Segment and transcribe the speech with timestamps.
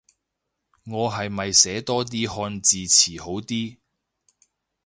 [0.85, 3.77] 我係咪寫多啲漢字詞好啲